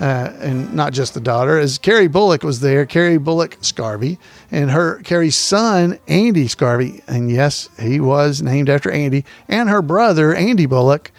[0.00, 4.16] uh, and not just the daughter, as Carrie Bullock was there, Carrie Bullock Scarvey,
[4.50, 9.82] and her Carrie's son, Andy Scarvey, and yes, he was named after Andy, and her
[9.82, 11.12] brother, Andy Bullock,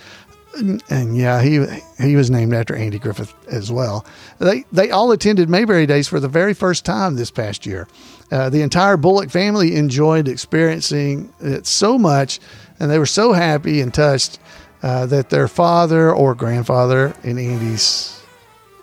[0.53, 1.65] and, yeah, he
[1.99, 4.05] he was named after Andy Griffith as well.
[4.39, 7.87] They they all attended Mayberry Days for the very first time this past year.
[8.31, 12.39] Uh, the entire Bullock family enjoyed experiencing it so much,
[12.79, 14.39] and they were so happy and touched
[14.83, 18.21] uh, that their father or grandfather in Andy's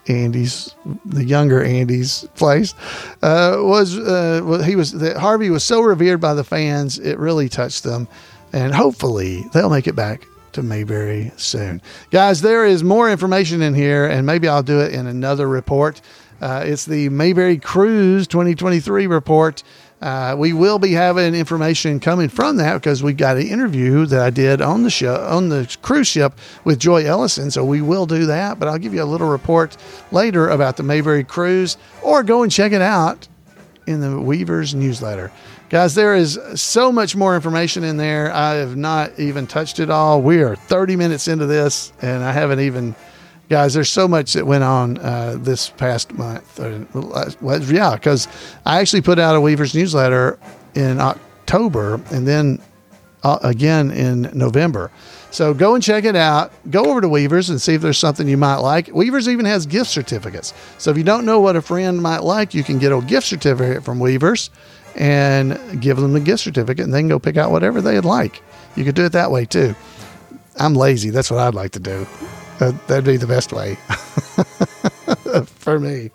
[0.07, 2.75] Andy's, the younger Andy's place,
[3.23, 7.49] uh, was uh, he was that Harvey was so revered by the fans, it really
[7.49, 8.09] touched them,
[8.53, 12.41] and hopefully they'll make it back to Mayberry soon, guys.
[12.41, 16.01] There is more information in here, and maybe I'll do it in another report.
[16.41, 19.63] Uh, it's the Mayberry Cruise 2023 report.
[20.01, 24.21] Uh, we will be having information coming from that because we got an interview that
[24.21, 27.51] I did on the show on the cruise ship with Joy Ellison.
[27.51, 29.77] So we will do that, but I'll give you a little report
[30.13, 33.27] later about the Mayberry cruise, or go and check it out
[33.89, 35.33] in the Weavers newsletter.
[35.71, 38.33] Guys, there is so much more information in there.
[38.33, 40.23] I have not even touched it all.
[40.23, 42.95] We are 30 minutes into this, and I haven't even
[43.49, 46.59] guys, there's so much that went on uh, this past month.
[46.59, 48.29] Well, yeah, because
[48.65, 50.39] I actually put out a Weavers newsletter
[50.75, 52.61] in October and then
[53.23, 54.91] uh, again in November.
[55.31, 56.53] So go and check it out.
[56.71, 58.89] Go over to Weavers and see if there's something you might like.
[58.93, 60.55] Weavers even has gift certificates.
[60.79, 63.27] So if you don't know what a friend might like, you can get a gift
[63.27, 64.51] certificate from Weavers
[64.97, 68.43] and give them the gift certificate and then go pick out whatever they'd like.
[68.77, 69.75] You could do it that way too.
[70.57, 71.11] I'm lazy.
[71.11, 72.07] That's what I'd like to do.
[72.59, 73.77] That, that'd be the best way
[75.45, 76.11] for me.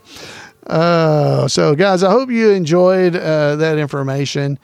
[0.67, 4.59] Uh, so, guys, I hope you enjoyed uh, that information.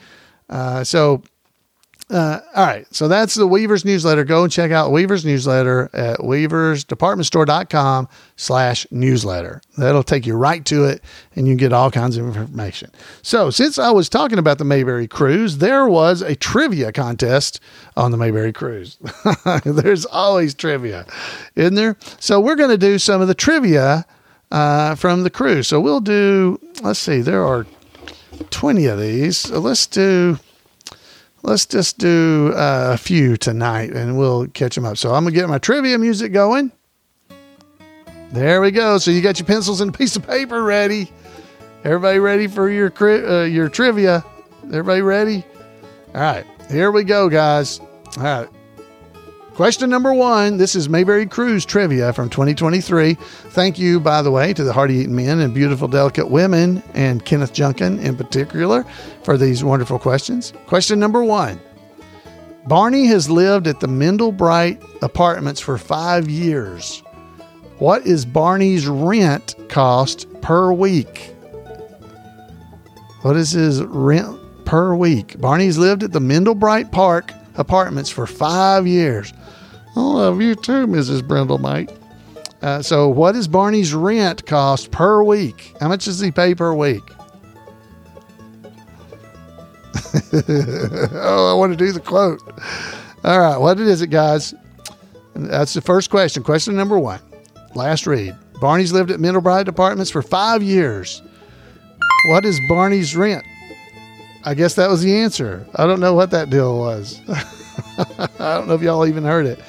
[0.50, 1.24] Uh, so,
[2.10, 2.88] uh, all right.
[2.93, 4.24] So that's the Weavers newsletter.
[4.24, 9.62] Go and check out Weavers newsletter at weaversdepartmentstore.com slash newsletter.
[9.78, 11.04] That'll take you right to it
[11.36, 12.89] and you get all kinds of information.
[13.22, 17.60] So since I was talking about the Mayberry cruise, there was a trivia contest
[17.95, 18.98] on the Mayberry cruise.
[19.63, 21.06] There's always trivia,
[21.56, 21.95] isn't there?
[22.19, 24.08] So we're going to do some of the trivia
[24.50, 25.67] uh, from the cruise.
[25.67, 27.67] So we'll do, let's see, there are
[28.50, 29.38] 20 of these.
[29.38, 30.39] So let's do
[31.43, 34.97] let's just do uh, a few tonight and we'll catch them up.
[34.97, 36.71] So I'm going to get my trivia music going.
[38.32, 38.97] There we go.
[38.97, 41.12] So you got your pencils and a piece of paper ready.
[41.84, 44.23] Everybody ready for your uh, your trivia?
[44.65, 45.45] Everybody ready?
[46.13, 47.80] All right, here we go, guys.
[47.80, 48.49] All right.
[49.60, 50.56] Question number one.
[50.56, 53.15] This is Mayberry Cruise trivia from 2023.
[53.15, 57.26] Thank you, by the way, to the Hearty Eating Men and Beautiful Delicate Women and
[57.26, 58.86] Kenneth Junkin in particular
[59.24, 60.54] for these wonderful questions.
[60.65, 61.60] Question number one.
[62.67, 67.04] Barney has lived at the Mendelbright apartments for five years.
[67.80, 71.36] What is Barney's rent cost per week?
[73.24, 75.38] What is his rent per week?
[75.41, 79.34] Barney's lived at the Mendelbright Park apartments for five years.
[79.95, 81.22] I love you too, Mrs.
[81.22, 81.95] Brindlemate.
[82.62, 85.76] Uh, so, what does Barney's rent cost per week?
[85.80, 87.04] How much does he pay per week?
[90.34, 92.41] oh, I want to do the quote.
[93.24, 94.54] All right, what is it, guys?
[95.36, 96.43] That's the first question.
[96.43, 97.22] Question number one.
[97.76, 98.36] Last read.
[98.60, 101.22] Barney's lived at Mendelbright Apartments for five years.
[102.28, 103.45] What is Barney's rent?
[104.43, 105.67] I guess that was the answer.
[105.75, 107.19] I don't know what that deal was.
[108.39, 109.60] I don't know if y'all even heard it.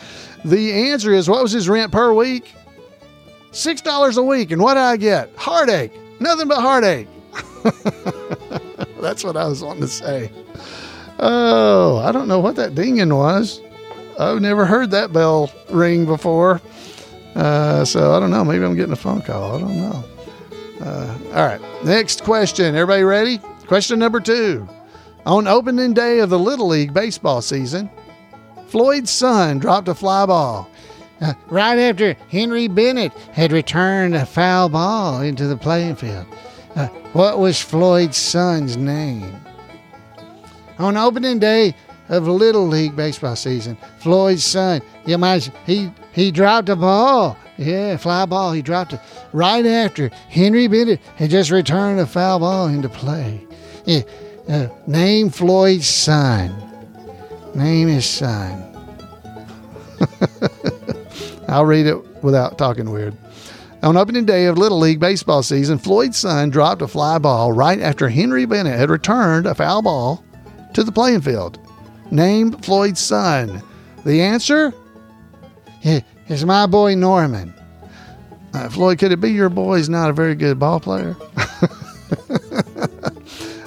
[0.44, 2.54] The answer is what was his rent per week?
[3.52, 4.52] Six dollars a week.
[4.52, 5.34] And what did I get?
[5.36, 5.92] Heartache.
[6.20, 7.08] Nothing but heartache.
[9.00, 10.30] That's what I was wanting to say.
[11.18, 13.60] Oh, I don't know what that dinging was.
[14.18, 16.60] I've never heard that bell ring before.
[17.34, 18.44] Uh, so I don't know.
[18.44, 19.56] Maybe I'm getting a phone call.
[19.56, 20.04] I don't know.
[20.80, 21.60] Uh, all right.
[21.84, 22.74] Next question.
[22.74, 23.40] Everybody ready?
[23.70, 24.68] Question number two.
[25.24, 27.88] On opening day of the Little League baseball season,
[28.66, 30.68] Floyd's son dropped a fly ball.
[31.20, 36.26] Uh, right after Henry Bennett had returned a foul ball into the playing field.
[36.74, 39.40] Uh, what was Floyd's son's name?
[40.80, 41.72] On opening day
[42.08, 47.38] of Little League baseball season, Floyd's son, you might he he dropped a ball.
[47.56, 48.50] Yeah, fly ball.
[48.50, 49.00] He dropped it
[49.32, 53.46] right after Henry Bennett had just returned a foul ball into play.
[53.84, 54.02] Yeah,
[54.48, 56.54] uh, name Floyd's son.
[57.54, 58.66] Name his son.
[61.48, 63.16] I'll read it without talking weird.
[63.82, 67.80] On opening day of Little League baseball season, Floyd's son dropped a fly ball right
[67.80, 70.24] after Henry Bennett had returned a foul ball
[70.74, 71.58] to the playing field.
[72.10, 73.62] Name Floyd's son.
[74.04, 74.74] The answer
[75.82, 77.54] is my boy Norman.
[78.52, 81.16] Uh, Floyd, could it be your boy is not a very good ball player?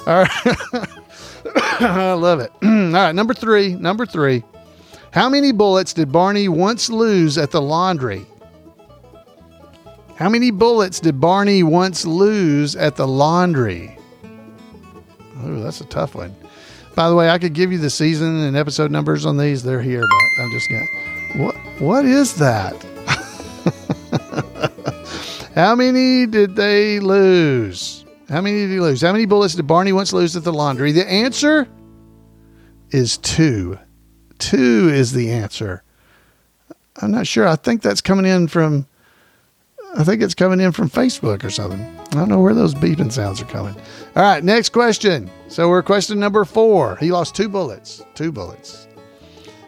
[0.06, 0.30] All right.
[1.80, 2.50] I love it.
[2.62, 3.74] All right, number three.
[3.74, 4.42] Number three.
[5.12, 8.26] How many bullets did Barney once lose at the laundry?
[10.16, 13.98] How many bullets did Barney once lose at the laundry?
[15.42, 16.34] Oh, that's a tough one.
[16.94, 19.62] By the way, I could give you the season and episode numbers on these.
[19.62, 20.86] They're here, but I'm just gonna.
[21.44, 21.54] What?
[21.80, 22.74] What is that?
[25.54, 28.03] How many did they lose?
[28.28, 29.02] How many did he lose?
[29.02, 30.92] How many bullets did Barney once lose at the laundry?
[30.92, 31.68] The answer
[32.90, 33.78] is two.
[34.38, 35.82] Two is the answer.
[37.00, 37.46] I'm not sure.
[37.46, 38.86] I think that's coming in from
[39.96, 41.80] I think it's coming in from Facebook or something.
[41.80, 43.76] I don't know where those beeping sounds are coming.
[44.16, 45.30] All right, next question.
[45.48, 46.96] So we're question number four.
[46.96, 48.02] He lost two bullets.
[48.14, 48.88] Two bullets.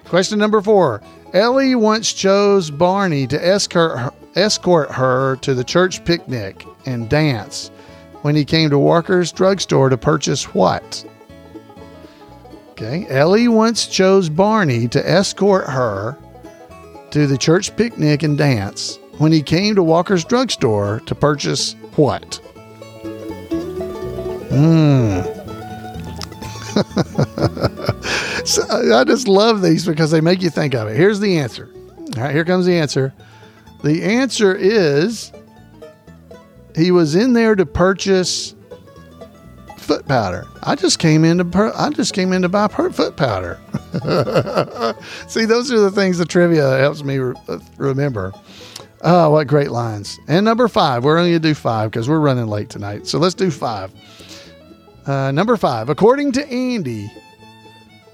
[0.04, 1.00] Question number four.
[1.32, 7.70] Ellie once chose Barney to escort her, escort her to the church picnic and dance
[8.22, 11.04] when he came to Walker's drugstore to purchase what?
[12.70, 13.06] Okay.
[13.08, 16.18] Ellie once chose Barney to escort her
[17.10, 22.34] to the church picnic and dance when he came to Walker's drugstore to purchase what?
[24.50, 25.22] Hmm.
[28.44, 28.62] so
[28.94, 30.96] I just love these because they make you think of it.
[30.96, 31.70] Here's the answer.
[32.16, 33.14] All right, here comes the answer.
[33.82, 35.32] The answer is
[36.76, 38.54] he was in there to purchase
[39.78, 40.46] foot powder.
[40.62, 43.58] I just came in to I just came in to buy per- foot powder.
[45.28, 47.34] See, those are the things the trivia helps me re-
[47.76, 48.32] remember.
[49.02, 50.18] Oh, what great lines!
[50.26, 53.06] And number five, we're only gonna do five because we're running late tonight.
[53.06, 53.92] So let's do five.
[55.06, 57.06] Uh, number five, according to Andy,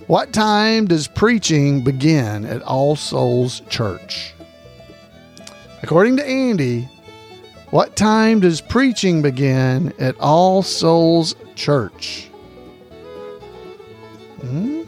[0.08, 4.34] what time does preaching begin at All Souls Church?
[5.82, 6.88] According to Andy,
[7.72, 12.28] what time does preaching begin at All Souls Church?
[14.42, 14.82] Hmm?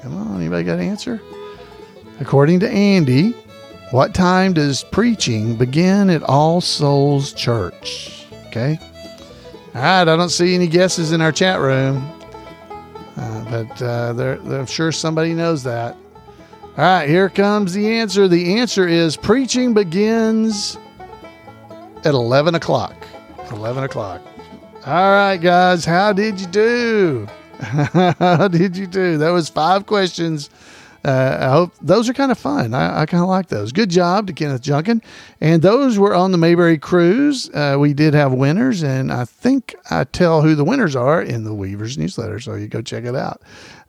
[0.00, 1.20] Come on, anybody got an answer?
[2.20, 3.32] According to Andy,
[3.90, 8.26] what time does preaching begin at All Souls Church?
[8.46, 8.78] Okay.
[9.74, 11.96] All right, I don't see any guesses in our chat room,
[13.16, 15.96] uh, but uh, they're, I'm sure somebody knows that.
[16.76, 18.28] All right, here comes the answer.
[18.28, 20.78] The answer is preaching begins
[22.04, 22.94] at 11 o'clock.
[23.50, 24.22] 11 o'clock.
[24.86, 27.28] All right, guys, how did you do?
[27.60, 29.18] how did you do?
[29.18, 30.50] That was five questions.
[31.08, 32.74] Uh, I hope those are kind of fun.
[32.74, 33.72] I, I kind of like those.
[33.72, 35.00] Good job to Kenneth Junkin.
[35.40, 37.48] And those were on the Mayberry cruise.
[37.54, 41.44] Uh, we did have winners, and I think I tell who the winners are in
[41.44, 42.40] the Weavers newsletter.
[42.40, 43.40] So you go check it out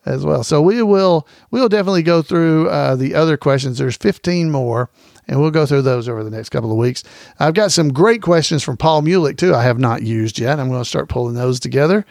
[0.06, 0.46] as well.
[0.46, 3.80] So we will we'll definitely go through uh, the other questions.
[3.80, 4.90] There's 15 more
[5.28, 7.04] and we'll go through those over the next couple of weeks.
[7.38, 9.54] I've got some great questions from Paul Mulick too.
[9.54, 10.58] I have not used yet.
[10.58, 12.06] I'm going to start pulling those together.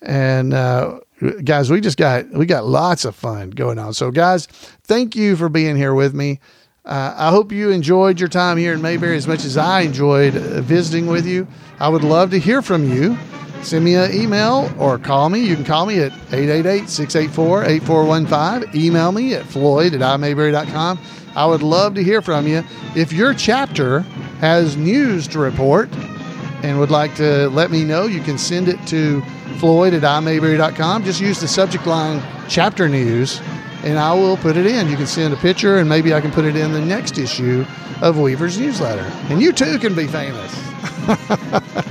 [0.00, 1.00] And uh,
[1.44, 3.94] guys, we just got we got lots of fun going on.
[3.94, 4.46] So guys,
[4.84, 6.40] thank you for being here with me.
[6.84, 10.36] Uh, I hope you enjoyed your time here in Mayberry as much as I enjoyed
[10.36, 11.46] uh, visiting with you.
[11.78, 13.16] I would love to hear from you.
[13.62, 15.38] Send me an email or call me.
[15.38, 18.84] You can call me at 888 684 8415.
[18.84, 20.98] Email me at floyd at imayberry.com.
[21.36, 22.64] I would love to hear from you.
[22.96, 24.00] If your chapter
[24.40, 25.88] has news to report
[26.64, 31.04] and would like to let me know, you can send it to floyd at imayberry.com.
[31.04, 33.40] Just use the subject line chapter news
[33.84, 34.88] and I will put it in.
[34.88, 37.64] You can send a picture and maybe I can put it in the next issue
[38.00, 39.10] of Weaver's newsletter.
[39.30, 40.52] And you too can be famous.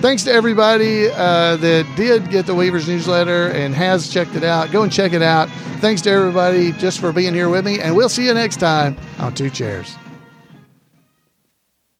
[0.00, 4.70] Thanks to everybody uh, that did get the Weaver's newsletter and has checked it out.
[4.70, 5.50] Go and check it out.
[5.80, 8.96] Thanks to everybody just for being here with me, and we'll see you next time
[9.18, 9.96] on Two Chairs.